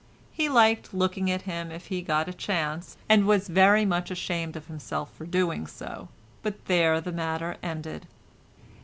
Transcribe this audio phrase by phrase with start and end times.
[0.31, 4.55] He liked looking at him if he got a chance, and was very much ashamed
[4.55, 6.07] of himself for doing so,
[6.41, 8.07] but there the matter ended.